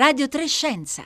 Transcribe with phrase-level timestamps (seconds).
[0.00, 1.04] Radio Trescenza.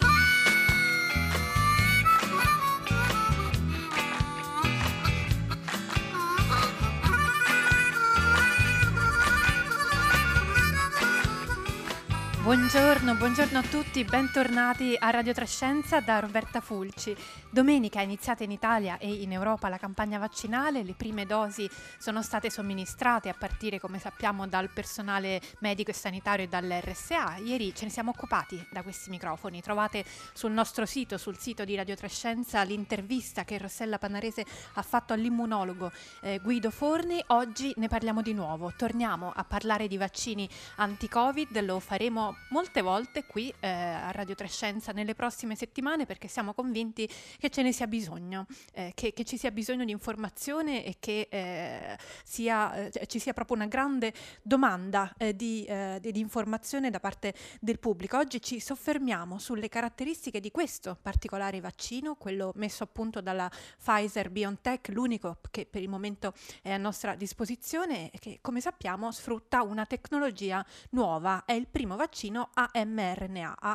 [12.45, 17.17] Buongiorno, buongiorno a tutti, bentornati a Radio Trescenza da Roberta Fulci.
[17.49, 21.67] Domenica è iniziata in Italia e in Europa la campagna vaccinale, le prime dosi
[21.97, 27.37] sono state somministrate a partire, come sappiamo, dal personale medico e sanitario e dall'RSA.
[27.37, 29.63] Ieri ce ne siamo occupati da questi microfoni.
[29.63, 30.05] Trovate
[30.35, 35.91] sul nostro sito, sul sito di Radio Trescenza, l'intervista che Rossella Panarese ha fatto all'immunologo
[36.21, 37.25] eh, Guido Forni.
[37.29, 43.25] Oggi ne parliamo di nuovo, torniamo a parlare di vaccini anti-Covid, lo faremo molte volte
[43.25, 47.87] qui eh, a Radio Trescenza nelle prossime settimane perché siamo convinti che ce ne sia
[47.87, 53.19] bisogno, eh, che, che, ci sia bisogno di informazione e che eh, sia, eh, ci
[53.19, 54.13] sia proprio una grande
[54.43, 58.19] domanda eh, di, eh, di informazione da parte del pubblico.
[58.19, 64.31] Oggi ci soffermiamo sulle caratteristiche di questo particolare vaccino, quello messo a punto dalla Pfizer
[64.31, 69.63] BioNTech, l'unico che per il momento è a nostra disposizione e che come sappiamo sfrutta
[69.63, 72.71] una tecnologia nuova, è il primo vaccino vaccino a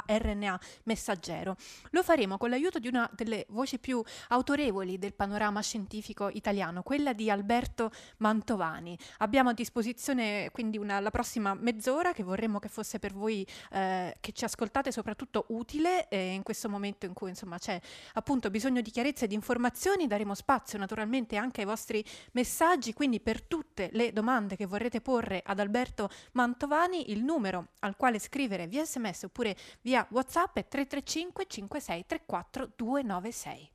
[0.08, 1.55] RNA messaggero.
[1.92, 7.14] Lo faremo con l'aiuto di una delle voci più autorevoli del panorama scientifico italiano, quella
[7.14, 8.97] di Alberto Mantovani.
[9.17, 14.16] Abbiamo a disposizione quindi una, la prossima mezz'ora che vorremmo che fosse per voi eh,
[14.20, 17.80] che ci ascoltate soprattutto utile eh, in questo momento in cui insomma c'è
[18.14, 23.20] appunto bisogno di chiarezza e di informazioni, daremo spazio naturalmente anche ai vostri messaggi, quindi
[23.20, 28.38] per tutte le domande che vorrete porre ad Alberto Mantovani il numero al quale scrivete
[28.39, 33.71] scrivere via sms oppure via whatsapp è 335 56 34 296.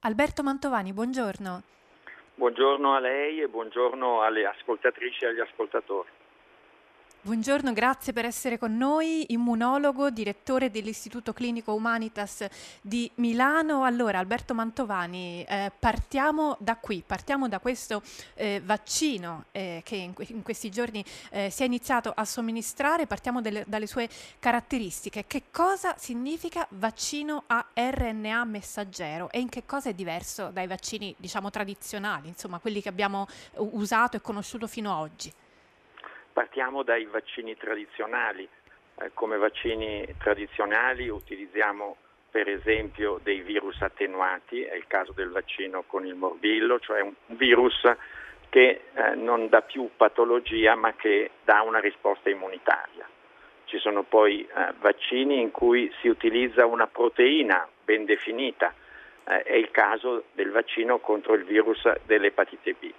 [0.00, 1.62] Alberto Mantovani, buongiorno.
[2.44, 6.10] Buongiorno a lei e buongiorno alle ascoltatrici e agli ascoltatori.
[7.24, 12.44] Buongiorno, grazie per essere con noi, immunologo, direttore dell'Istituto Clinico Humanitas
[12.82, 13.84] di Milano.
[13.84, 18.02] Allora, Alberto Mantovani, eh, partiamo da qui, partiamo da questo
[18.34, 23.40] eh, vaccino eh, che in, in, questi giorni eh, si è iniziato a somministrare, partiamo
[23.40, 24.06] delle, dalle sue
[24.38, 25.24] caratteristiche.
[25.26, 31.14] Che cosa significa vaccino a RNA messaggero e in che cosa è diverso dai vaccini,
[31.16, 35.32] diciamo, tradizionali, insomma, quelli che abbiamo usato e conosciuto fino ad oggi?
[36.34, 38.46] Partiamo dai vaccini tradizionali.
[38.96, 41.96] Eh, come vaccini tradizionali utilizziamo
[42.28, 47.14] per esempio dei virus attenuati, è il caso del vaccino con il morbillo, cioè un
[47.26, 47.80] virus
[48.48, 53.08] che eh, non dà più patologia ma che dà una risposta immunitaria.
[53.66, 58.74] Ci sono poi eh, vaccini in cui si utilizza una proteina ben definita,
[59.28, 62.92] eh, è il caso del vaccino contro il virus dell'epatite B.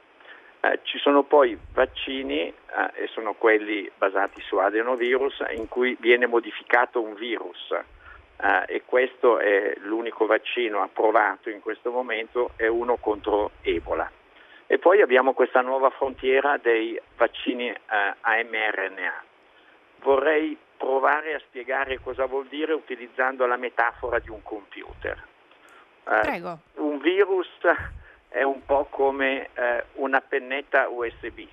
[0.66, 2.54] Eh, ci sono poi vaccini, eh,
[2.94, 9.38] e sono quelli basati su adenovirus, in cui viene modificato un virus eh, e questo
[9.38, 14.10] è l'unico vaccino approvato in questo momento, è uno contro Ebola.
[14.66, 19.24] E poi abbiamo questa nuova frontiera dei vaccini eh, a mRNA.
[20.02, 25.24] Vorrei provare a spiegare cosa vuol dire utilizzando la metafora di un computer.
[26.04, 26.60] Prego.
[26.76, 27.50] Un virus
[28.36, 31.48] è un po' come eh, una pennetta USB,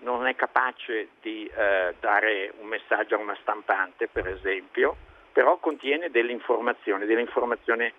[0.00, 4.96] non è capace di eh, dare un messaggio a una stampante, per esempio,
[5.30, 7.92] però contiene dell'informazione, dell'informazione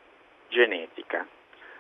[0.50, 1.26] genetica.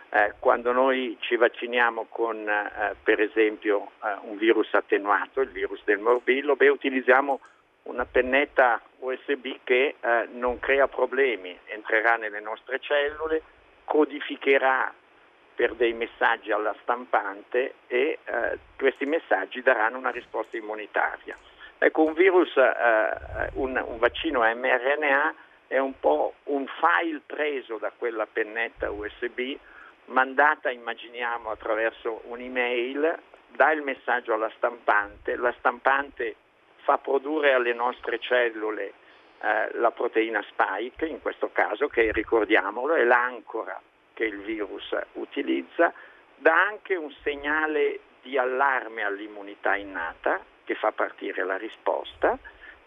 [0.09, 5.83] Eh, quando noi ci vacciniamo con, eh, per esempio, eh, un virus attenuato, il virus
[5.83, 7.41] del morbillo, beh, utilizziamo
[7.83, 13.41] una pennetta USB che eh, non crea problemi, entrerà nelle nostre cellule,
[13.83, 14.93] codificherà
[15.61, 21.37] per dei messaggi alla stampante e eh, questi messaggi daranno una risposta immunitaria.
[21.77, 25.35] Ecco, un virus, eh, un, un vaccino mRNA
[25.67, 29.55] è un po' un file preso da quella pennetta USB,
[30.05, 33.19] mandata, immaginiamo, attraverso un'email,
[33.49, 36.37] dà il messaggio alla stampante, la stampante
[36.77, 38.93] fa produrre alle nostre cellule
[39.41, 43.79] eh, la proteina spike, in questo caso, che ricordiamolo è l'ancora
[44.21, 45.91] che il virus utilizza,
[46.37, 52.37] dà anche un segnale di allarme all'immunità innata che fa partire la risposta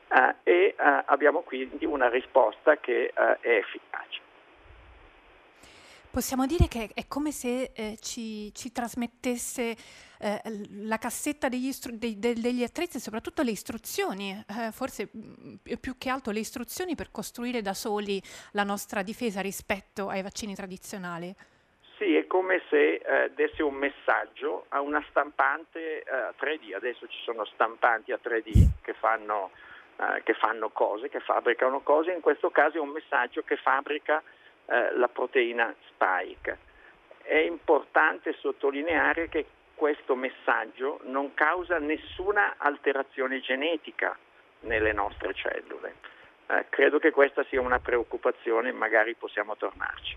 [0.06, 4.20] eh, e eh, abbiamo quindi una risposta che eh, è efficace.
[6.14, 9.74] Possiamo dire che è come se eh, ci, ci, trasmettesse
[10.20, 10.40] eh,
[10.86, 15.98] la cassetta degli, istru- dei, de- degli, attrezzi soprattutto le istruzioni, eh, forse mm, più
[15.98, 18.22] che altro le istruzioni per costruire da soli
[18.52, 21.34] la nostra difesa rispetto ai vaccini tradizionali.
[21.98, 26.76] Sì, è come se eh, desse un messaggio a una stampante eh, a 3D.
[26.76, 29.50] Adesso ci sono stampanti a 3D che fanno,
[29.96, 34.22] eh, che fanno cose, che fabbricano cose, in questo caso è un messaggio che fabbrica
[34.66, 36.58] eh, la proteina spike.
[37.22, 44.16] È importante sottolineare che questo messaggio non causa nessuna alterazione genetica
[44.60, 45.94] nelle nostre cellule.
[46.46, 50.16] Eh, credo che questa sia una preoccupazione, magari possiamo tornarci.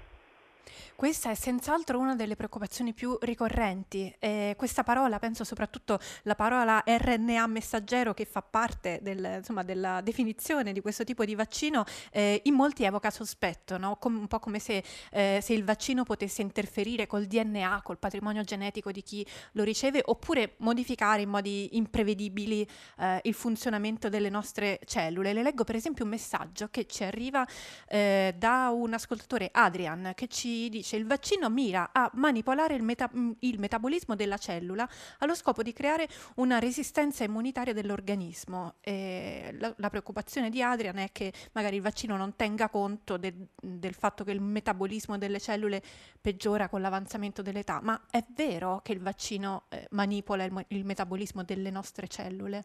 [0.96, 4.14] Questa è senz'altro una delle preoccupazioni più ricorrenti.
[4.18, 10.02] Eh, questa parola, penso soprattutto la parola RNA messaggero che fa parte del, insomma, della
[10.02, 13.98] definizione di questo tipo di vaccino, eh, in molti evoca sospetto, no?
[13.98, 18.44] Com- un po' come se, eh, se, il vaccino potesse interferire col DNA, col patrimonio
[18.44, 22.68] genetico di chi lo riceve, oppure modificare in modi imprevedibili
[23.00, 25.34] eh, il funzionamento delle nostre cellule.
[25.34, 27.46] Le leggo per esempio un messaggio che ci arriva
[27.88, 32.84] eh, da un ascoltatore, Adrian, che ci dice dice il vaccino mira a manipolare il,
[32.84, 34.88] meta- mm, il metabolismo della cellula
[35.20, 38.76] allo scopo di creare una resistenza immunitaria dell'organismo.
[38.84, 43.94] La, la, preoccupazione di Adrian è che magari il vaccino non tenga conto de- del
[43.94, 45.82] fatto che il metabolismo delle cellule
[46.20, 51.44] peggiora con l'avanzamento dell'età, ma è vero che il vaccino eh, manipola il, il metabolismo
[51.44, 52.64] delle nostre cellule?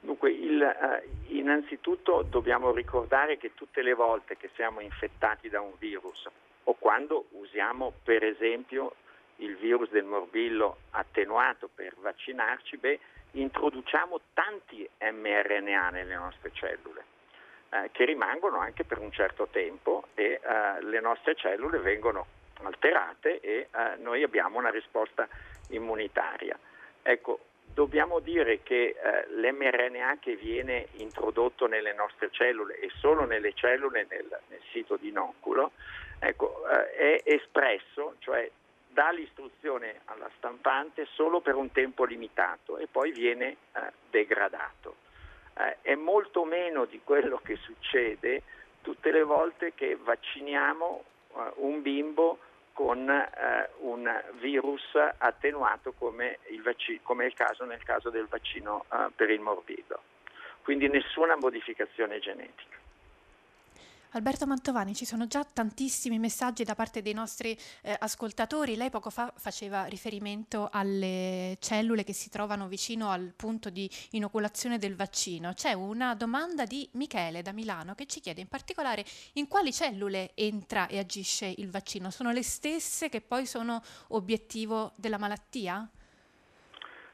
[0.00, 5.72] Dunque, il, uh, innanzitutto dobbiamo ricordare che tutte le volte che siamo infettati da un
[5.78, 6.28] virus
[6.68, 8.94] o quando usiamo per esempio
[9.36, 13.00] il virus del morbillo attenuato per vaccinarci, beh,
[13.32, 17.04] introduciamo tanti mRNA nelle nostre cellule
[17.70, 22.26] eh, che rimangono anche per un certo tempo e eh, le nostre cellule vengono
[22.62, 25.28] alterate e eh, noi abbiamo una risposta
[25.68, 26.58] immunitaria.
[27.02, 27.40] Ecco,
[27.74, 34.06] dobbiamo dire che eh, l'mRNA che viene introdotto nelle nostre cellule e solo nelle cellule
[34.08, 35.72] nel, nel sito di inoculo
[36.18, 38.50] ecco, eh, è espresso, cioè
[38.88, 44.96] dà l'istruzione alla stampante solo per un tempo limitato e poi viene eh, degradato.
[45.58, 48.42] Eh, è molto meno di quello che succede
[48.80, 51.04] tutte le volte che vacciniamo
[51.34, 52.38] eh, un bimbo
[52.72, 54.82] con eh, un virus
[55.18, 60.02] attenuato come, il vac- come, il caso nel caso del vaccino eh, per il morbillo.
[60.62, 62.76] Quindi nessuna modificazione genetica.
[64.16, 68.74] Alberto Mantovani, ci sono già tantissimi messaggi da parte dei nostri eh, ascoltatori.
[68.74, 74.78] Lei poco fa faceva riferimento alle cellule che si trovano vicino al punto di inoculazione
[74.78, 75.52] del vaccino.
[75.52, 79.04] C'è una domanda di Michele da Milano che ci chiede in particolare
[79.34, 82.10] in quali cellule entra e agisce il vaccino.
[82.10, 85.86] Sono le stesse che poi sono obiettivo della malattia?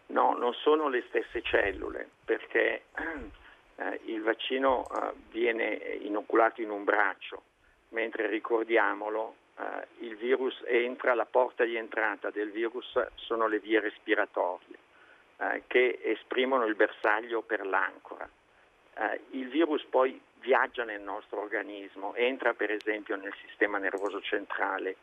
[0.07, 2.85] No, non sono le stesse cellule perché
[3.83, 7.43] eh, il vaccino eh, viene inoculato in un braccio,
[7.91, 13.81] mentre ricordiamolo, eh, il virus entra, la porta di entrata del virus sono le vie
[13.81, 14.77] respiratorie
[15.39, 18.29] eh, che esprimono il bersaglio per l'ancora.
[18.95, 24.97] Eh, il virus poi viaggia nel nostro organismo, entra per esempio nel sistema nervoso centrale,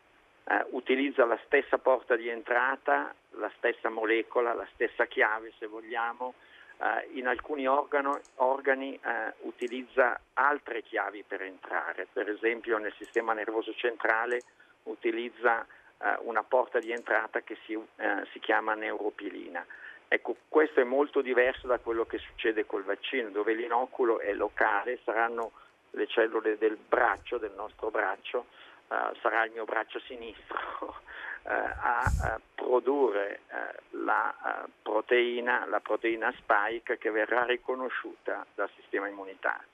[0.44, 6.34] eh, utilizza la stessa porta di entrata, la stessa molecola, la stessa chiave se vogliamo,
[6.80, 13.32] eh, in alcuni organo, organi eh, utilizza altre chiavi per entrare, per esempio nel sistema
[13.34, 14.40] nervoso centrale
[14.84, 15.66] utilizza
[15.98, 19.64] eh, una porta di entrata che si, eh, si chiama neuropilina.
[20.08, 24.98] Ecco, questo è molto diverso da quello che succede col vaccino, dove l'inoculo è locale,
[25.04, 25.52] saranno
[25.90, 28.46] le cellule del braccio, del nostro braccio,
[28.90, 31.00] uh, sarà il mio braccio sinistro
[31.44, 38.70] eh, a, a, produrre eh, la eh, proteina, la proteina spike che verrà riconosciuta dal
[38.76, 39.66] sistema immunitario.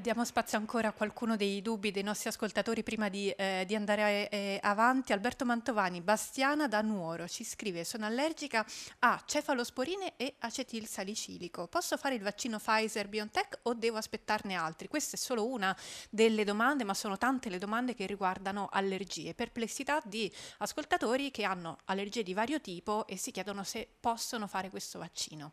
[0.00, 4.28] Diamo spazio ancora a qualcuno dei dubbi dei nostri ascoltatori prima di, eh, di andare
[4.28, 5.12] eh, avanti.
[5.12, 8.66] Alberto Mantovani, Bastiana da Nuoro, ci scrive: Sono allergica
[8.98, 11.68] a cefalosporine e acetilsalicilico.
[11.68, 14.88] Posso fare il vaccino Pfizer BioNTech o devo aspettarne altri?
[14.88, 15.74] Questa è solo una
[16.10, 19.32] delle domande, ma sono tante le domande che riguardano allergie.
[19.32, 24.70] Perplessità di ascoltatori che hanno allergie di vario tipo e si chiedono se possono fare
[24.70, 25.52] questo vaccino.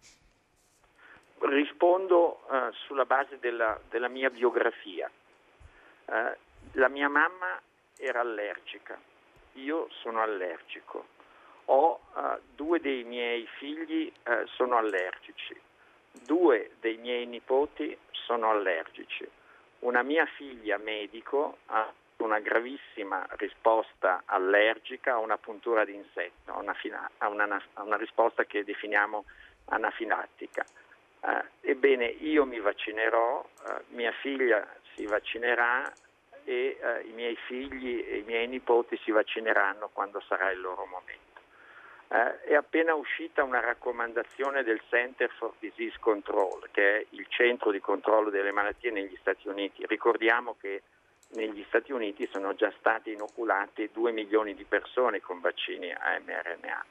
[1.43, 5.09] Rispondo uh, sulla base della, della mia biografia.
[6.05, 6.35] Uh,
[6.73, 7.59] la mia mamma
[7.97, 8.99] era allergica,
[9.53, 11.07] io sono allergico.
[11.65, 14.11] Ho uh, due dei miei figli
[14.55, 15.59] sono allergici,
[16.25, 19.27] due dei miei nipoti sono allergici.
[19.79, 26.59] Una mia figlia medico ha una gravissima risposta allergica a una puntura di insetto, a
[26.59, 26.75] una,
[27.17, 29.25] a una, a una risposta che definiamo
[29.65, 30.63] anafilattica.
[31.23, 35.91] Eh, ebbene, io mi vaccinerò, eh, mia figlia si vaccinerà
[36.43, 40.85] e eh, i miei figli e i miei nipoti si vaccineranno quando sarà il loro
[40.85, 41.39] momento.
[42.07, 47.71] Eh, è appena uscita una raccomandazione del Center for Disease Control, che è il centro
[47.71, 49.85] di controllo delle malattie negli Stati Uniti.
[49.85, 50.81] Ricordiamo che
[51.33, 56.85] negli Stati Uniti sono già state inoculate 2 milioni di persone con vaccini a mRNA.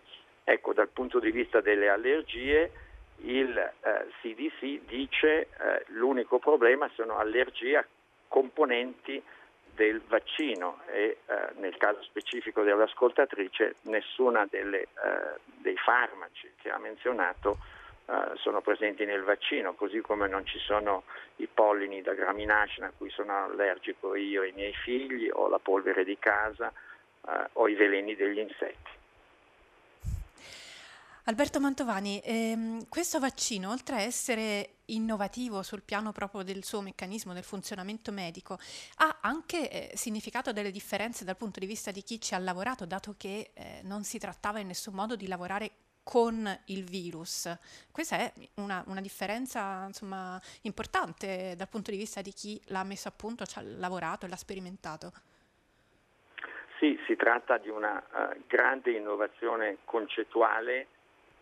[0.45, 2.90] Ecco, dal punto di vista delle allergie,
[3.23, 7.87] il eh, CDC dice eh, l'unico problema sono allergie a
[8.29, 9.23] componenti
[9.75, 16.79] del vaccino e eh, nel caso specifico dell'ascoltatrice nessuna delle, eh, dei farmaci che ha
[16.79, 17.59] menzionato
[18.07, 21.05] eh, sono presenti nel vaccino, così come non ci sono
[21.37, 25.59] i pollini da graminacea a cui sono allergico io e i miei figli o la
[25.59, 26.73] polvere di casa
[27.29, 28.99] eh, o i veleni degli insetti.
[31.25, 37.35] Alberto Mantovani, ehm, questo vaccino, oltre a essere innovativo sul piano proprio del suo meccanismo,
[37.35, 38.59] del funzionamento medico,
[38.97, 42.87] ha anche eh, significato delle differenze dal punto di vista di chi ci ha lavorato,
[42.87, 45.71] dato che eh, non si trattava in nessun modo di lavorare
[46.03, 47.55] con il virus.
[47.93, 53.09] Questa è una, una differenza insomma, importante dal punto di vista di chi l'ha messo
[53.09, 55.13] a punto, ci ha lavorato e l'ha sperimentato.
[56.79, 60.89] Sì, si tratta di una uh, grande innovazione concettuale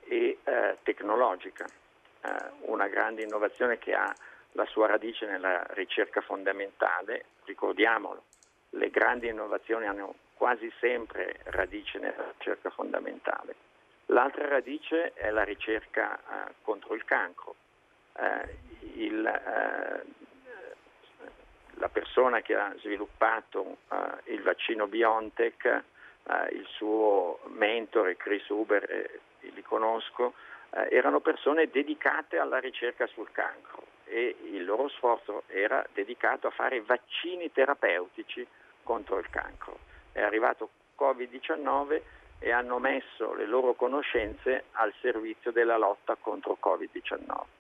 [0.09, 2.29] e eh, tecnologica, eh,
[2.63, 4.13] una grande innovazione che ha
[4.53, 8.25] la sua radice nella ricerca fondamentale, ricordiamolo,
[8.71, 13.55] le grandi innovazioni hanno quasi sempre radice nella ricerca fondamentale.
[14.07, 17.55] L'altra radice è la ricerca eh, contro il cancro.
[18.15, 18.57] Eh,
[18.95, 20.03] il, eh,
[21.75, 25.83] la persona che ha sviluppato eh, il vaccino BioNTech,
[26.51, 28.85] il suo mentore Chris Huber
[29.69, 30.35] conosco,
[30.71, 36.51] eh, erano persone dedicate alla ricerca sul cancro e il loro sforzo era dedicato a
[36.51, 38.47] fare vaccini terapeutici
[38.83, 39.79] contro il cancro.
[40.13, 42.01] È arrivato Covid-19
[42.41, 47.58] e hanno messo le loro conoscenze al servizio della lotta contro Covid-19.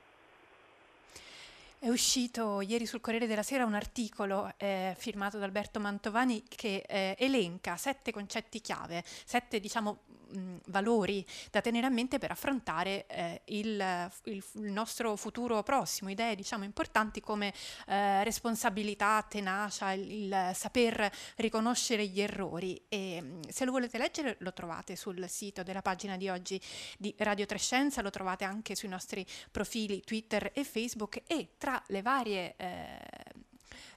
[1.80, 6.82] È uscito ieri sul Corriere della Sera un articolo eh, firmato da Alberto Mantovani che
[6.84, 13.06] eh, elenca sette concetti chiave, sette diciamo mh, valori da tenere a mente per affrontare
[13.06, 17.52] eh, il, il, il, nostro futuro prossimo, idee diciamo importanti come
[17.86, 22.80] eh, responsabilità, tenacia, il, il, saper riconoscere gli errori.
[22.88, 26.60] E se lo volete leggere lo trovate sul sito della pagina di oggi
[26.98, 32.02] di Radio Trescenza, lo trovate anche sui nostri profili Twitter e Facebook e tra le
[32.02, 33.28] varie eh,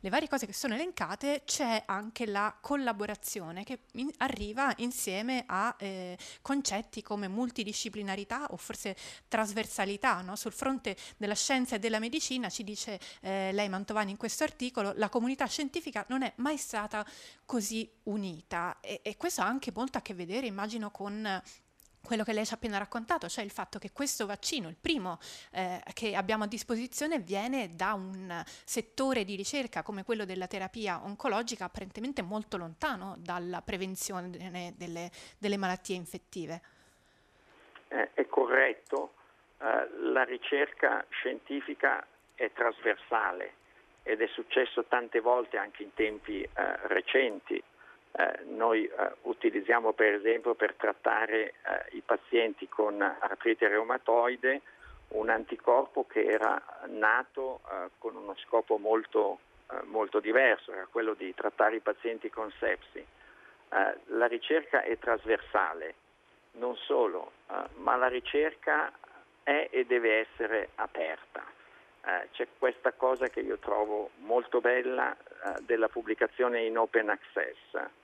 [0.03, 5.75] le varie cose che sono elencate c'è anche la collaborazione che in, arriva insieme a
[5.77, 8.95] eh, concetti come multidisciplinarità o forse
[9.27, 10.21] trasversalità.
[10.21, 10.35] No?
[10.35, 14.93] Sul fronte della scienza e della medicina ci dice eh, lei Mantovani in questo articolo,
[14.95, 17.05] la comunità scientifica non è mai stata
[17.45, 21.41] così unita e, e questo ha anche molto a che vedere immagino con
[22.03, 25.19] quello che lei ci ha appena raccontato, cioè il fatto che questo vaccino, il primo
[25.51, 31.03] eh, che abbiamo a disposizione, viene da un settore di ricerca come quello della terapia
[31.03, 34.29] oncologica apparentemente molto lontano dalla prevenzione
[34.75, 36.61] delle, delle malattie infettive.
[37.87, 39.13] Eh, è corretto,
[39.59, 42.05] eh, la ricerca scientifica
[42.35, 43.53] è trasversale
[44.03, 46.49] ed è successo tante volte anche in tempi eh,
[46.87, 47.61] recenti
[48.13, 51.53] eh, noi eh, utilizziamo per esempio per trattare eh,
[51.91, 54.61] i pazienti con artrite reumatoide
[55.09, 59.39] un anticorpo che era nato eh, con uno scopo molto,
[59.71, 62.99] eh, molto, diverso, era quello di trattare i pazienti con sepsi.
[62.99, 65.95] Eh, la ricerca è trasversale,
[66.53, 67.31] non solo,
[67.77, 68.91] ma la ricerca
[69.43, 71.43] è e deve essere aperta.
[72.31, 75.15] c'è questa cosa che io trovo molto bella
[75.61, 77.99] della pubblicazione in open access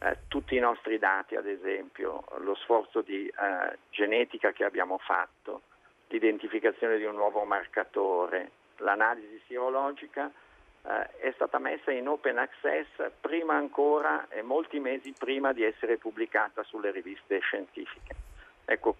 [0.00, 5.62] eh, tutti i nostri dati, ad esempio, lo sforzo di eh, genetica che abbiamo fatto,
[6.08, 10.30] l'identificazione di un nuovo marcatore, l'analisi sierologica,
[10.82, 15.96] eh, è stata messa in open access prima ancora e molti mesi prima di essere
[15.96, 18.14] pubblicata sulle riviste scientifiche.
[18.64, 18.96] Ecco,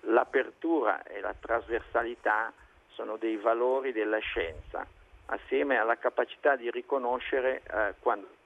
[0.00, 2.52] l'apertura e la trasversalità
[2.88, 4.86] sono dei valori della scienza,
[5.26, 8.42] assieme alla capacità di riconoscere eh, quando.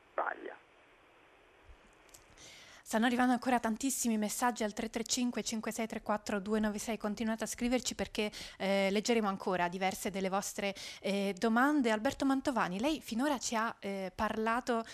[2.88, 9.28] Stanno arrivando ancora tantissimi messaggi al 335 5634 296, continuate a scriverci perché eh, leggeremo
[9.28, 11.90] ancora diverse delle vostre eh, domande.
[11.90, 14.86] Alberto Mantovani, lei finora ci ha eh, parlato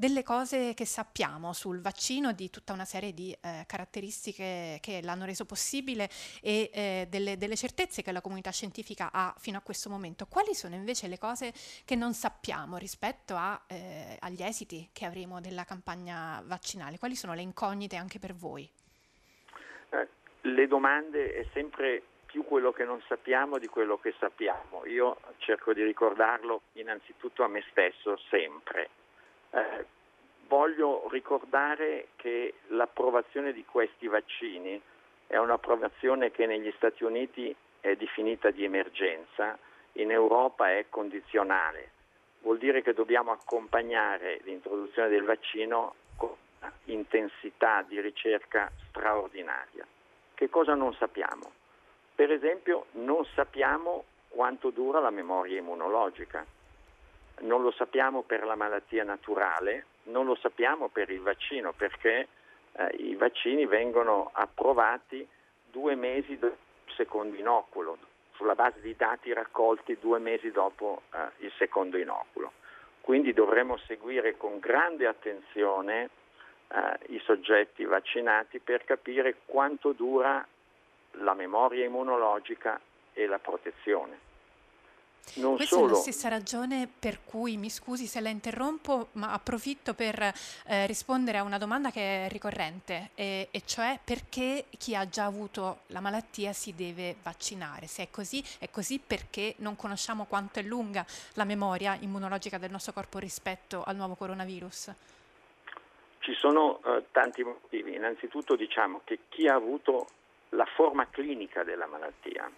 [0.00, 5.26] delle cose che sappiamo sul vaccino, di tutta una serie di eh, caratteristiche che l'hanno
[5.26, 6.08] reso possibile
[6.40, 10.26] e eh, delle, delle certezze che la comunità scientifica ha fino a questo momento.
[10.26, 11.52] Quali sono invece le cose
[11.84, 16.96] che non sappiamo rispetto a, eh, agli esiti che avremo della campagna vaccinale?
[16.96, 18.68] Quali sono le le incognite anche per voi?
[19.90, 20.08] Eh,
[20.42, 24.86] le domande è sempre più quello che non sappiamo di quello che sappiamo.
[24.86, 28.88] Io cerco di ricordarlo innanzitutto a me stesso sempre.
[29.50, 29.86] Eh,
[30.46, 34.80] voglio ricordare che l'approvazione di questi vaccini
[35.26, 39.58] è un'approvazione che negli Stati Uniti è definita di emergenza,
[39.94, 41.98] in Europa è condizionale.
[42.42, 45.94] Vuol dire che dobbiamo accompagnare l'introduzione del vaccino
[46.84, 49.86] intensità di ricerca straordinaria.
[50.34, 51.52] Che cosa non sappiamo?
[52.14, 56.44] Per esempio non sappiamo quanto dura la memoria immunologica,
[57.40, 62.28] non lo sappiamo per la malattia naturale, non lo sappiamo per il vaccino perché
[62.72, 65.26] eh, i vaccini vengono approvati
[65.70, 67.98] due mesi dopo il secondo inoculo,
[68.34, 72.52] sulla base di dati raccolti due mesi dopo eh, il secondo inoculo.
[73.00, 76.10] Quindi dovremo seguire con grande attenzione
[76.72, 80.46] eh, i soggetti vaccinati per capire quanto dura
[81.12, 82.80] la memoria immunologica
[83.12, 84.28] e la protezione.
[85.34, 85.86] Non Questa solo...
[85.86, 90.86] è la stessa ragione per cui, mi scusi se la interrompo, ma approfitto per eh,
[90.86, 95.80] rispondere a una domanda che è ricorrente, e, e, cioè perché chi ha già avuto
[95.88, 97.86] la malattia si deve vaccinare.
[97.86, 102.70] Se è così, è così perché non conosciamo quanto è lunga la memoria immunologica del
[102.70, 104.94] nostro corpo rispetto al nuovo coronavirus.
[106.20, 107.94] Ci sono eh, tanti motivi.
[107.94, 110.06] Innanzitutto diciamo che chi ha avuto
[110.50, 112.50] la forma clinica della malattia,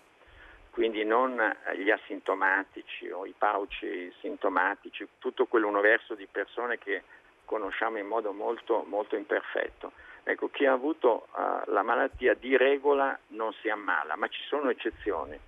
[0.70, 1.38] quindi non
[1.76, 7.02] gli asintomatici o i pauci sintomatici, tutto quell'universo di persone che
[7.44, 9.92] conosciamo in modo molto, molto imperfetto.
[10.24, 14.70] Ecco, chi ha avuto uh, la malattia di regola non si ammala, ma ci sono
[14.70, 15.38] eccezioni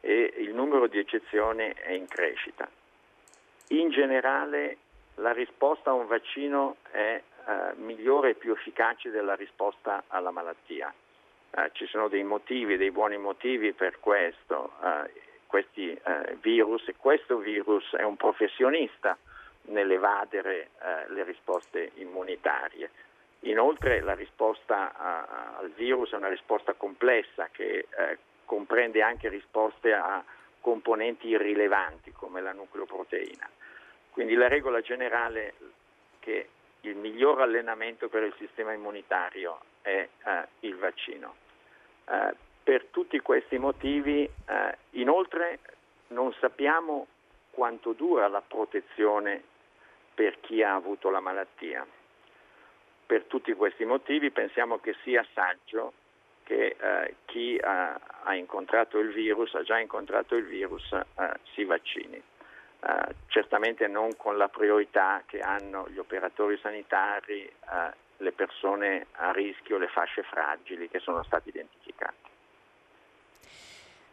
[0.00, 2.68] e il numero di eccezioni è in crescita.
[3.68, 4.78] In generale
[5.16, 10.92] la risposta a un vaccino è eh, migliore e più efficace della risposta alla malattia.
[11.50, 15.10] Eh, ci sono dei motivi, dei buoni motivi per questo, eh,
[15.46, 19.16] questi eh, virus questo virus è un professionista
[19.66, 20.70] nell'evadere
[21.08, 22.90] le risposte immunitarie.
[23.40, 24.92] Inoltre la risposta
[25.56, 27.86] al virus è una risposta complessa che
[28.44, 30.22] comprende anche risposte a
[30.60, 33.48] componenti irrilevanti come la nucleoproteina.
[34.10, 35.54] Quindi la regola generale
[36.20, 36.48] che
[36.88, 41.36] il miglior allenamento per il sistema immunitario è eh, il vaccino.
[42.08, 45.58] Eh, per tutti questi motivi, eh, inoltre,
[46.08, 47.06] non sappiamo
[47.50, 49.42] quanto dura la protezione
[50.14, 51.86] per chi ha avuto la malattia.
[53.06, 55.92] Per tutti questi motivi pensiamo che sia saggio
[56.44, 61.04] che eh, chi ha, ha, incontrato il virus, ha già incontrato il virus, eh,
[61.54, 62.22] si vaccini.
[62.86, 67.52] Eh, certamente non con la priorità che hanno gli operatori sanitari, eh,
[68.18, 71.93] le persone a rischio, le fasce fragili che sono state identificate.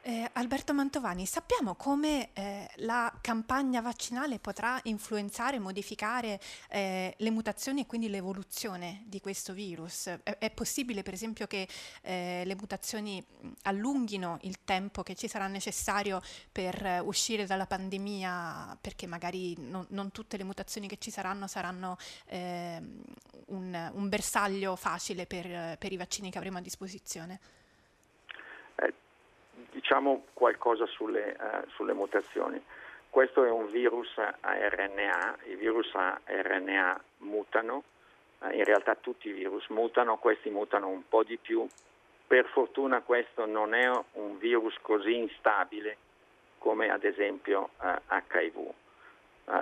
[0.03, 7.81] Eh, Alberto Mantovani, sappiamo come eh, la campagna vaccinale potrà influenzare, modificare eh, le mutazioni
[7.81, 10.07] e quindi l'evoluzione di questo virus?
[10.07, 11.67] È, è possibile per esempio che
[12.01, 13.23] eh, le mutazioni
[13.63, 16.19] allunghino il tempo che ci sarà necessario
[16.51, 21.45] per eh, uscire dalla pandemia perché magari non, non, tutte le mutazioni che ci saranno
[21.45, 23.03] saranno ehm,
[23.49, 27.39] un, un, bersaglio facile per, per i vaccini che avremo a disposizione?
[29.69, 32.61] Diciamo qualcosa sulle, uh, sulle mutazioni.
[33.09, 37.83] Questo è un virus a RNA, i virus a RNA mutano,
[38.39, 41.67] uh, in realtà tutti i virus mutano, questi mutano un po' di più.
[42.27, 45.97] Per fortuna questo non è un virus così instabile
[46.57, 48.73] come ad esempio uh, eh, HIV.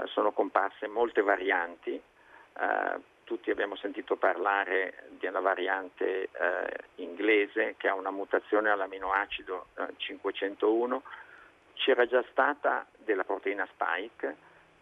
[0.05, 1.99] sono comparse molte varianti,
[3.29, 11.03] tutti abbiamo sentito parlare una variante eh, inglese che ha una mutazione all'aminoacido eh, 501,
[11.75, 14.35] c'era già stata della proteina spike,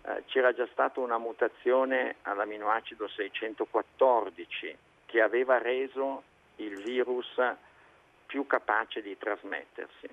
[0.03, 6.23] eh, c'era già stata una mutazione all'aminoacido 614 che aveva reso
[6.55, 7.41] il virus
[8.27, 10.07] più capace di trasmettersi.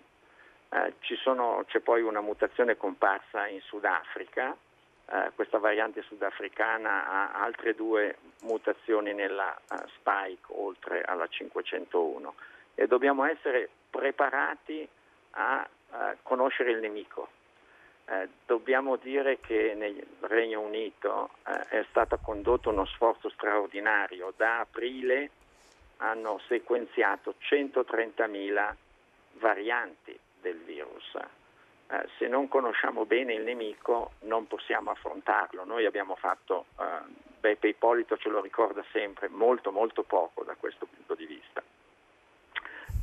[0.71, 4.57] Eh, sono, c'è poi una mutazione comparsa in Sudafrica
[5.07, 12.35] eh, questa variante sudafricana ha altre due mutazioni nella uh, spike oltre alla 501
[12.75, 14.89] e dobbiamo essere preparati
[15.33, 17.29] a uh, conoscere il nemico.
[18.07, 24.33] Eh, dobbiamo dire che nel Regno Unito eh, è stato condotto uno sforzo straordinario.
[24.37, 25.31] Da aprile
[25.99, 28.75] hanno sequenziato 130.000
[29.39, 31.17] varianti del virus
[31.95, 35.65] eh, se non conosciamo bene il nemico non possiamo affrontarlo.
[35.65, 40.87] Noi abbiamo fatto, eh, Beppe Ippolito ce lo ricorda sempre, molto molto poco da questo
[40.87, 41.63] punto di vista.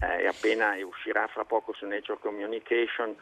[0.01, 3.15] Eh, appena uscirà fra poco su Nature Communication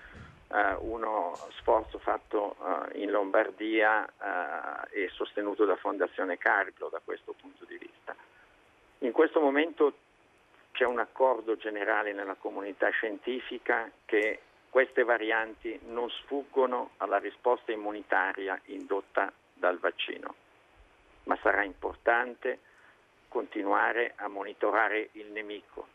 [0.51, 2.55] eh, uno sforzo fatto
[2.93, 8.15] eh, in Lombardia eh, e sostenuto da Fondazione Cariplo da questo punto di vista.
[8.99, 9.93] In questo momento
[10.71, 18.59] c'è un accordo generale nella comunità scientifica che queste varianti non sfuggono alla risposta immunitaria
[18.65, 20.35] indotta dal vaccino,
[21.23, 22.59] ma sarà importante
[23.27, 25.87] continuare a monitorare il nemico.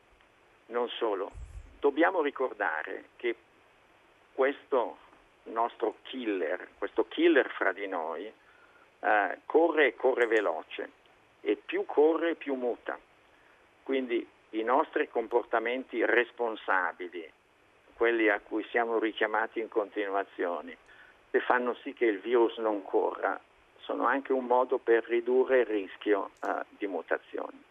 [0.66, 1.30] Non solo,
[1.78, 3.36] dobbiamo ricordare che
[4.32, 4.98] questo
[5.44, 10.90] nostro killer, questo killer fra di noi, eh, corre e corre veloce
[11.40, 12.98] e più corre più muta.
[13.82, 17.30] Quindi i nostri comportamenti responsabili
[17.96, 20.76] quelli a cui siamo richiamati in continuazione,
[21.30, 23.40] e fanno sì che il virus non corra,
[23.78, 27.63] sono anche un modo per ridurre il rischio uh, di mutazioni.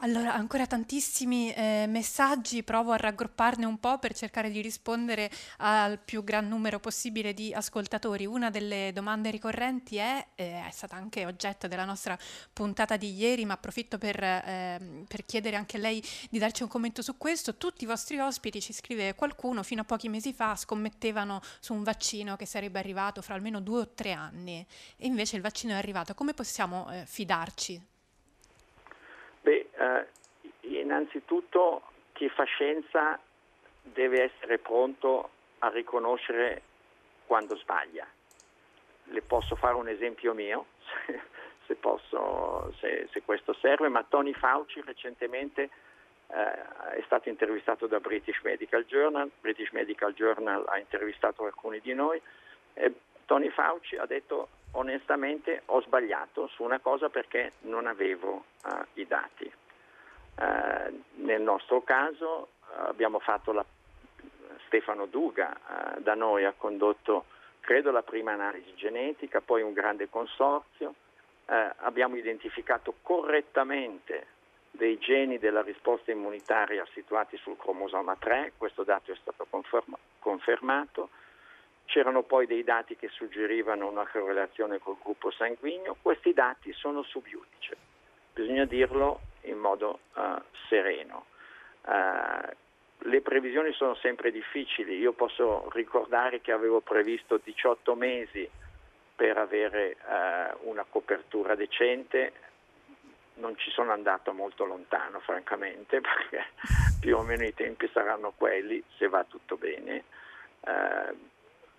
[0.00, 5.98] Allora, ancora tantissimi eh, messaggi, provo a raggrupparne un po' per cercare di rispondere al
[5.98, 8.24] più gran numero possibile di ascoltatori.
[8.24, 12.16] Una delle domande ricorrenti è, eh, è stata anche oggetto della nostra
[12.52, 16.68] puntata di ieri, ma approfitto per, eh, per, chiedere anche a lei di darci un
[16.68, 17.56] commento su questo.
[17.56, 21.82] Tutti i vostri ospiti, ci scrive qualcuno, fino a pochi mesi fa scommettevano su un
[21.82, 24.64] vaccino che sarebbe arrivato fra almeno due o tre anni
[24.96, 26.14] e invece il vaccino è arrivato.
[26.14, 27.96] Come possiamo eh, fidarci?
[29.78, 30.06] Eh,
[30.60, 33.18] innanzitutto chi fa scienza
[33.82, 36.62] deve essere pronto a riconoscere
[37.26, 38.06] quando sbaglia.
[39.04, 40.66] Le posso fare un esempio mio,
[41.66, 45.70] se, posso, se, se questo serve, ma Tony Fauci recentemente
[46.28, 51.94] eh, è stato intervistato da British Medical Journal, British Medical Journal ha intervistato alcuni di
[51.94, 52.20] noi
[52.74, 52.92] e
[53.24, 59.06] Tony Fauci ha detto onestamente ho sbagliato su una cosa perché non avevo uh, i
[59.06, 59.50] dati.
[60.38, 63.64] Uh, nel nostro caso uh, abbiamo fatto la
[64.66, 65.58] Stefano Duga
[65.98, 67.24] da noi ha condotto
[67.60, 70.94] credo la prima analisi genetica, poi un grande consorzio,
[71.46, 74.26] abbiamo identificato correttamente
[74.70, 81.08] dei geni della risposta immunitaria situati sul cromosoma 3, questo dato è stato conferma- confermato,
[81.88, 87.22] C'erano poi dei dati che suggerivano una correlazione col gruppo sanguigno, questi dati sono sub
[87.22, 87.76] subiudice,
[88.34, 91.26] bisogna dirlo in modo uh, sereno.
[91.84, 92.56] Uh,
[93.02, 98.48] le previsioni sono sempre difficili, io posso ricordare che avevo previsto 18 mesi
[99.14, 102.32] per avere uh, una copertura decente,
[103.34, 106.46] non ci sono andato molto lontano francamente perché
[107.00, 110.04] più o meno i tempi saranno quelli se va tutto bene.
[110.60, 111.16] Uh,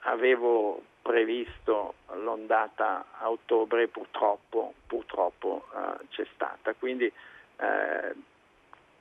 [0.03, 6.73] avevo previsto l'ondata a ottobre purtroppo, purtroppo eh, c'è stata.
[6.73, 7.11] Quindi
[7.59, 8.13] eh,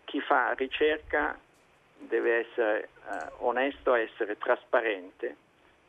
[0.04, 1.38] chi fa ricerca
[1.98, 5.36] deve essere eh, onesto, essere trasparente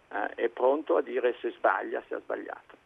[0.10, 2.79] eh, e pronto a dire se sbaglia, se ha sbagliato.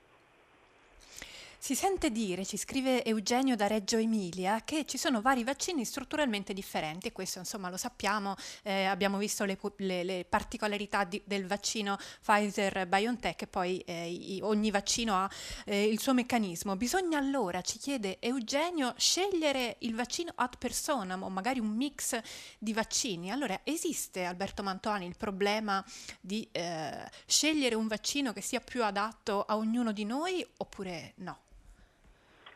[1.63, 6.51] Si sente dire, ci scrive Eugenio da Reggio Emilia, che ci sono vari vaccini strutturalmente
[6.51, 11.47] differenti e questo insomma lo sappiamo, eh, abbiamo visto le, le, le particolarità di, del
[11.47, 15.29] vaccino Pfizer-BioNTech e poi eh, i, ogni vaccino ha
[15.63, 16.75] eh, il suo meccanismo.
[16.75, 22.19] Bisogna allora, ci chiede Eugenio, scegliere il vaccino ad personam o magari un mix
[22.59, 23.31] di vaccini.
[23.31, 25.81] Allora esiste, Alberto Mantovani, il problema
[26.19, 31.39] di eh, scegliere un vaccino che sia più adatto a ognuno di noi oppure no?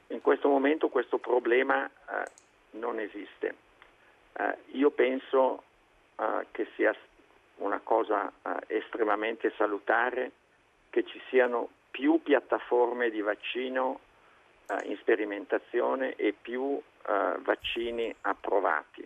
[0.10, 2.24] In questo momento questo problema eh,
[2.72, 3.56] non esiste.
[4.34, 5.64] Eh, io penso
[6.16, 6.96] eh, che sia
[7.58, 10.32] una cosa eh, estremamente salutare
[10.90, 14.00] che ci siano più piattaforme di vaccino
[14.68, 19.06] eh, in sperimentazione e più eh, vaccini approvati.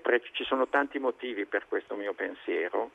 [0.00, 2.90] Pre- ci sono tanti motivi per questo mio pensiero.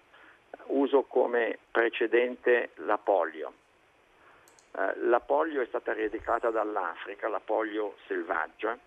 [0.68, 3.54] Uso come precedente la polio
[4.78, 8.78] eh, la polio è stata eredicata dall'Africa, la polio selvaggia.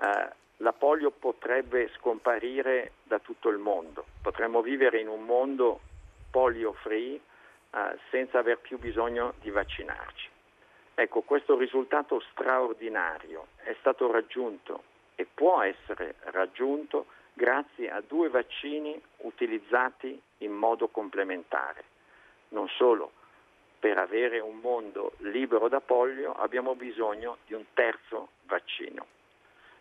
[0.00, 4.06] Eh, la polio potrebbe scomparire da tutto il mondo.
[4.22, 5.80] Potremmo vivere in un mondo
[6.30, 10.28] polio free eh, senza aver più bisogno di vaccinarci.
[10.94, 14.82] Ecco, questo risultato straordinario è stato raggiunto
[15.14, 21.84] e può essere raggiunto grazie a due vaccini utilizzati in modo complementare.
[22.48, 23.12] Non solo,
[23.78, 29.06] per avere un mondo libero da polio abbiamo bisogno di un terzo vaccino.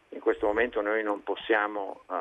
[0.10, 2.16] In questo momento noi non possiamo uh,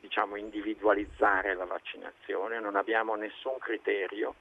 [0.00, 4.34] diciamo, individualizzare la vaccinazione, non abbiamo nessun criterio.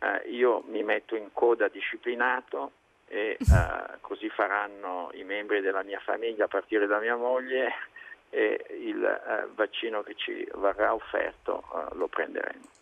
[0.00, 2.72] Uh, io mi metto in coda disciplinato
[3.06, 7.72] e uh, così faranno i membri della mia famiglia a partire da mia moglie
[8.30, 12.79] e il vaccino che ci verrà offerto lo prenderemo.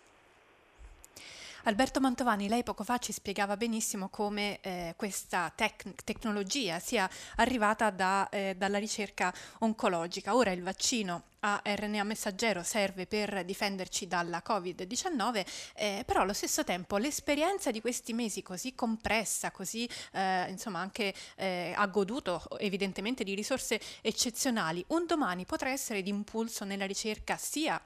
[1.68, 7.90] Alberto Mantovani, lei poco fa ci spiegava benissimo come eh, questa tec- tecnologia sia arrivata
[7.90, 10.34] da, eh, dalla ricerca oncologica.
[10.34, 16.64] Ora il vaccino a RNA messaggero serve per difenderci dalla Covid-19, eh, però allo stesso
[16.64, 23.24] tempo l'esperienza di questi mesi così compressa, così eh, insomma anche eh, ha goduto evidentemente
[23.24, 27.78] di risorse eccezionali, un domani potrà essere di impulso nella ricerca sia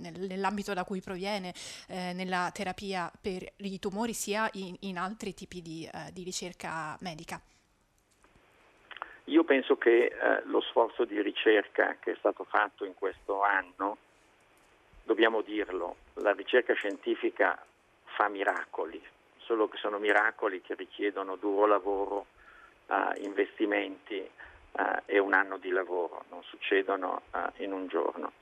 [0.00, 1.52] nell'ambito da cui proviene
[1.88, 6.96] eh, nella terapia per i tumori sia in, in altri tipi di, eh, di ricerca
[7.00, 7.40] medica.
[9.24, 13.98] Io penso che eh, lo sforzo di ricerca che è stato fatto in questo anno,
[15.04, 17.64] dobbiamo dirlo, la ricerca scientifica
[18.04, 19.00] fa miracoli,
[19.38, 22.26] solo che sono miracoli che richiedono duro lavoro,
[22.86, 28.32] eh, investimenti eh, e un anno di lavoro, non succedono eh, in un giorno.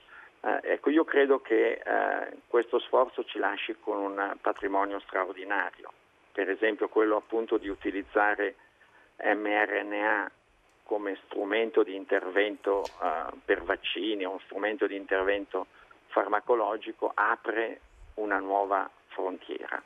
[0.40, 5.92] Eh, ecco, io credo che eh, questo sforzo ci lasci con un patrimonio straordinario,
[6.32, 8.54] per esempio quello appunto di utilizzare
[9.16, 10.30] mRNA
[10.84, 15.66] come strumento di intervento uh, per vaccini o strumento di intervento
[16.06, 17.80] farmacologico apre
[18.14, 19.82] una nuova frontiera.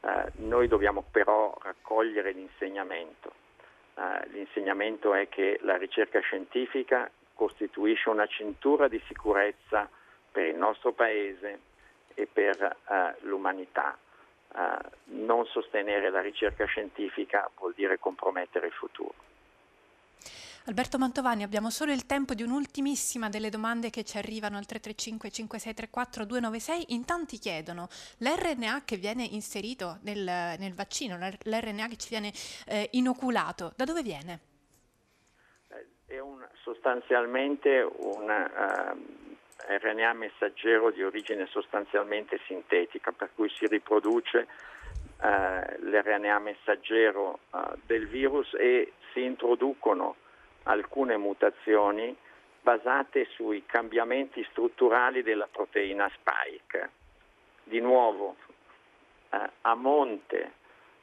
[0.00, 0.08] Uh,
[0.46, 3.32] noi dobbiamo però raccogliere l'insegnamento.
[3.94, 9.88] Uh, l'insegnamento è che la ricerca scientifica costituisce una cintura di sicurezza
[10.30, 11.60] per il nostro Paese
[12.12, 12.76] e per
[13.20, 13.96] l'umanità.
[15.04, 19.14] non sostenere la ricerca scientifica vuol dire compromettere il futuro.
[20.66, 25.30] Alberto Mantovani, abbiamo solo il tempo di un'ultimissima delle domande che ci arrivano al 335
[25.30, 26.92] 5634 296.
[26.92, 32.32] In tanti chiedono l'RNA che viene inserito nel, nel vaccino, l'RNA che ci viene
[32.66, 34.49] eh, inoculato, da dove viene?
[36.10, 43.48] Eh, è un, sostanzialmente un uh, eh, RNA messaggero di origine sostanzialmente sintetica, per cui
[43.48, 44.46] si riproduce
[45.20, 45.26] uh,
[45.78, 50.16] l'RNA messaggero uh, del virus e si introducono
[50.64, 52.16] alcune mutazioni
[52.60, 56.90] basate sui cambiamenti strutturali della proteina spike.
[57.64, 58.36] Di nuovo,
[59.30, 60.52] eh, a monte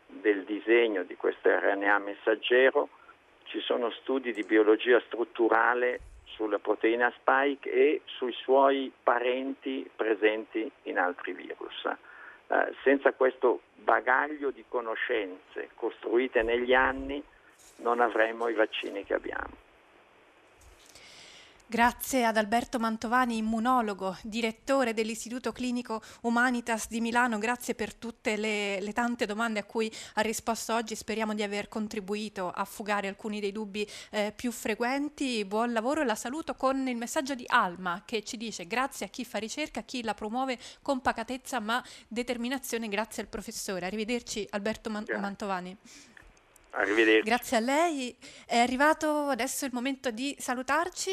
[0.05, 2.89] del disegno di questo RNA messaggero
[3.47, 10.99] ci sono studi di biologia strutturale sulla proteina spike e sui suoi parenti presenti in
[10.99, 11.85] altri virus.
[11.85, 17.21] Eh, senza questo bagaglio di conoscenze costruite negli anni
[17.77, 19.66] non avremo i vaccini che abbiamo.
[21.69, 28.79] Grazie ad Alberto Mantovani, immunologo, direttore dell'Istituto Clinico Humanitas di Milano, grazie per tutte le,
[28.79, 33.41] le, tante domande a cui ha risposto oggi, speriamo di aver contribuito a fugare alcuni
[33.41, 35.43] dei dubbi eh, più frequenti.
[35.43, 39.09] Buon lavoro e la saluto con il messaggio di Alma che ci dice grazie a
[39.09, 43.87] chi fa ricerca, a chi la promuove con pacatezza ma determinazione, grazie al professore.
[43.87, 45.77] Arrivederci Alberto Man- Mantovani.
[46.77, 47.27] Arrivederci.
[47.27, 48.15] Grazie a lei.
[48.45, 51.09] È arrivato adesso il momento di salutarci.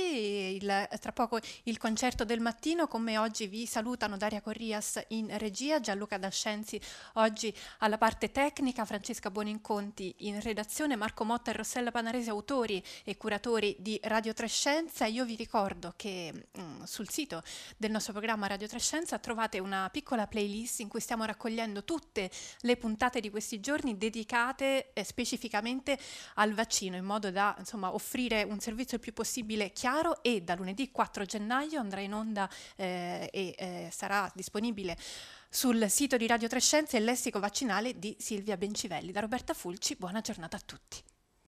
[0.56, 2.86] Il, tra poco il concerto del mattino.
[2.86, 6.78] Come oggi vi salutano Daria Corrias in regia, Gianluca Dascenzi
[7.14, 13.16] oggi alla parte tecnica, Francesca Buoninconti in redazione, Marco Motta e Rossella Panarese, autori e
[13.16, 15.06] curatori di Radio Trescenza.
[15.06, 17.42] Io vi ricordo che mh, mm, sul sito
[17.78, 22.76] del nostro programma Radio Trescenza trovate una piccola playlist in cui stiamo raccogliendo tutte le
[22.76, 25.98] puntate di questi giorni dedicate eh, specificamente specificamente
[26.34, 30.54] al vaccino in modo da insomma, offrire un servizio il più possibile chiaro e da
[30.54, 34.96] lunedì 4 gennaio andrà in onda eh, e eh, sarà disponibile
[35.48, 39.12] sul sito di Radio Trescenze il lessico vaccinale di Silvia Bencivelli.
[39.12, 41.13] Da Roberta Fulci, buona giornata a tutti.